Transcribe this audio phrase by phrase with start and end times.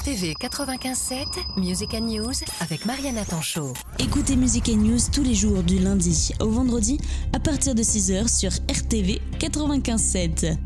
[0.00, 3.74] RTV 95.7, Music and News avec Mariana Tanchot.
[3.98, 6.98] Écoutez Music and News tous les jours du lundi au vendredi
[7.34, 10.56] à partir de 6h sur RTV 95.7.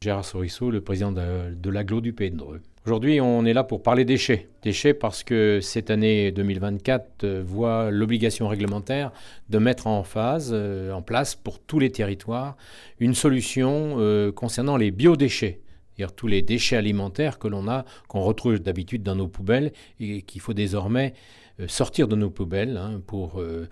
[0.00, 2.62] Gérard Sorisseau, le président de, de l'aglo du Pays de Dreux.
[2.84, 4.48] Aujourd'hui, on est là pour parler déchets.
[4.62, 9.12] Déchets parce que cette année 2024 euh, voit l'obligation réglementaire
[9.50, 12.56] de mettre en phase, euh, en place pour tous les territoires,
[12.98, 15.60] une solution euh, concernant les biodéchets.
[15.96, 20.22] C'est-à-dire tous les déchets alimentaires que l'on a, qu'on retrouve d'habitude dans nos poubelles et
[20.22, 21.14] qu'il faut désormais
[21.60, 23.68] euh, sortir de nos poubelles hein, pour euh,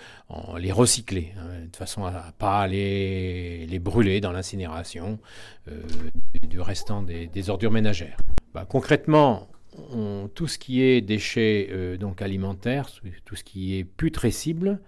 [0.56, 5.18] les recycler, hein, de façon à, ne pas les, brûler dans l'incinération
[5.66, 5.82] euh,
[6.46, 8.16] du restant des, ordures ménagères.
[8.54, 9.48] Bah, concrètement,
[9.92, 12.88] on, tout ce qui est déchets euh, donc alimentaires,
[13.24, 14.78] tout ce qui est putrescible,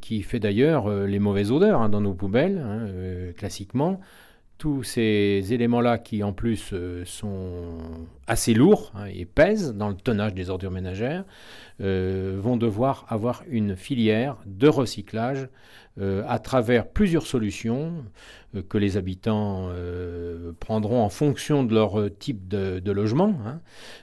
[0.00, 4.00] qui fait d'ailleurs les mauvaises odeurs hein, dans nos poubelles, classiquement,
[4.58, 7.78] tous ces éléments-là qui en plus euh, sont
[8.26, 11.24] assez lourds hein, et pèsent dans le tonnage des ordures ménagères,
[11.80, 15.48] euh, vont devoir avoir une filière de recyclage
[16.00, 18.04] euh, à travers plusieurs solutions
[18.68, 19.68] que les habitants
[20.68, 23.34] prendront en fonction de leur euh, type de, logement.
[23.46, 23.62] hein.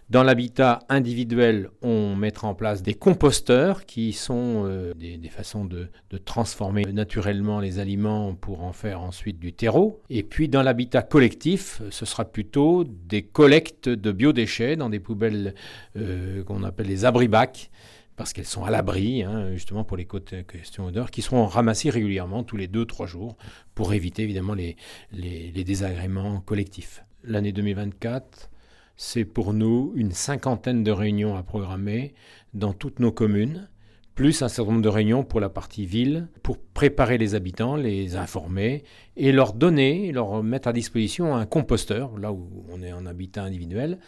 [0.09, 5.89] Dans l'habitat individuel, on mettra en place des composteurs qui sont euh, des, façons de,
[6.25, 10.01] transformer naturellement les aliments pour en faire ensuite du terreau.
[10.09, 15.53] Et puis dans l'habitat collectif, ce sera plutôt des collectes de biodéchets dans des poubelles
[15.97, 17.69] euh, qu'on appelle les abri-bacs
[18.15, 21.89] parce qu'elles sont à l'abri, hein, justement pour les côtes- questions odeurs, qui seront ramassées
[21.89, 23.35] régulièrement tous les 2-3 jours
[23.73, 27.03] pour éviter évidemment les désagréments collectifs.
[27.23, 28.49] L'année 2024,
[28.95, 32.13] c'est pour nous une cinquantaine de réunions à programmer
[32.53, 33.69] dans toutes nos communes,
[34.15, 38.15] plus un certain nombre de réunions pour la partie ville, pour préparer les habitants, les
[38.15, 38.83] informer
[39.17, 43.43] et leur donner, leur mettre à disposition un composteur, là où on est en habitat
[43.43, 43.99] individuel,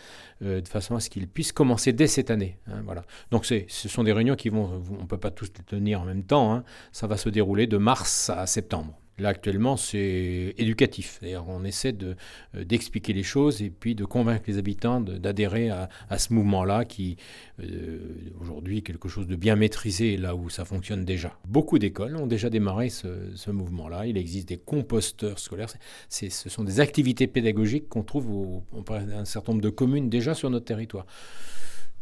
[0.41, 2.57] euh, de façon à ce qu'ils puissent commencer dès cette année.
[2.67, 3.03] hein, voilà.
[3.31, 6.05] Donc ce sont des réunions qui vont, on ne peut pas tous les tenir en
[6.05, 6.63] même temps, hein.
[6.93, 8.97] ça va se dérouler de mars à septembre.
[9.19, 14.57] Là actuellement c'est éducatif, on essaie euh, d'expliquer les choses et puis de convaincre les
[14.59, 17.17] habitants d'adhérer à, ce mouvement-là qui
[17.59, 17.99] euh,
[18.39, 21.37] aujourd'hui quelque chose de bien maîtrisé là où ça fonctionne déjà.
[21.47, 25.69] Beaucoup d'écoles ont déjà démarré ce, mouvement-là, il existe des composteurs scolaires,
[26.09, 30.33] ce sont des activités pédagogiques qu'on trouve au, auprès d'un certain nombre de communes déjà
[30.33, 31.05] sur notre territoire.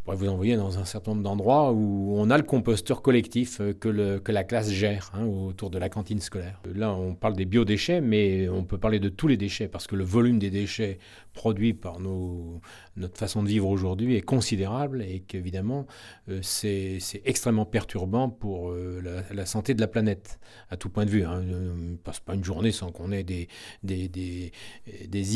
[0.06, 3.60] Je pourrais vous envoyer dans un certain nombre d'endroits où on a le composteur collectif
[3.60, 6.62] euh, que, la classe gère hein, autour de la cantine scolaire.
[6.76, 9.96] Là, on parle des biodéchets, mais on peut parler de tous les déchets parce que
[9.96, 11.00] le volume des déchets
[11.36, 15.86] produits par notre façon de vivre aujourd'hui est considérable et qu'évidemment,
[16.30, 20.40] euh, c'est extrêmement perturbant pour euh, la, santé de la planète,
[20.72, 21.24] à tout point de vue.
[21.24, 21.44] hein.
[21.44, 23.48] Euh, On ne passe pas une journée sans qu'on ait des,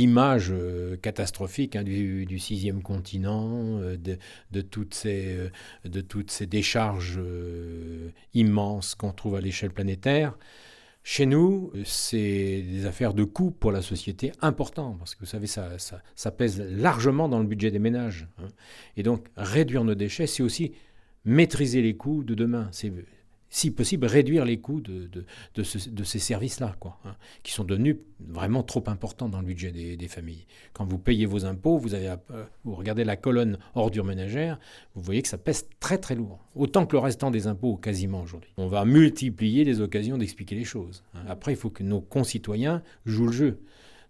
[0.01, 5.49] images euh, catastrophiques hein, du, sixième continent, euh, de, de toutes ces, euh,
[5.85, 10.37] de toutes ces décharges euh, immenses qu'on trouve à l'échelle planétaire.
[11.03, 15.47] Chez nous, c'est des affaires de coûts pour la société importants, parce que vous savez,
[15.47, 18.27] ça, ça, ça pèse largement dans le budget des ménages.
[18.37, 18.47] hein.
[18.97, 20.73] Et donc, réduire nos déchets, c'est aussi
[21.25, 22.67] maîtriser les coûts de demain.
[22.71, 22.91] C'est,
[23.49, 27.51] si possible, réduire les coûts de, de, de, ce- de ces services-là, quoi, hein, qui
[27.51, 30.45] sont devenus vraiment trop importants dans le budget des, des familles.
[30.73, 34.59] Quand vous payez vos impôts, vous, avez, euh, vous regardez la colonne ordures ménagères,
[34.93, 38.21] vous voyez que ça pèse très très lourd, autant que le restant des impôts quasiment
[38.21, 38.51] aujourd'hui.
[38.57, 41.03] On va multiplier les occasions d'expliquer les choses.
[41.15, 41.23] hein.
[41.27, 43.59] Après, il faut que nos concitoyens jouent le jeu.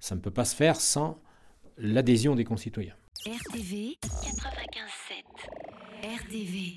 [0.02, 1.22] Ça ne peut pas se faire sans
[1.78, 2.96] l'adhésion des concitoyens.
[3.26, 5.24] RTV 95.7.
[6.04, 6.74] RTV